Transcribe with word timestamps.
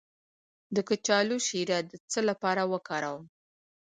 د 0.75 0.77
کچالو 0.89 1.35
شیره 1.47 1.79
د 1.89 1.93
څه 2.11 2.19
لپاره 2.29 2.61
وکاروم؟ 2.71 3.23